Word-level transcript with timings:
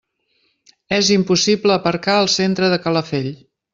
És 0.97 1.11
impossible 1.15 1.75
aparcar 1.75 2.17
al 2.23 2.31
centre 2.37 2.71
de 2.75 2.81
Calafell. 2.87 3.31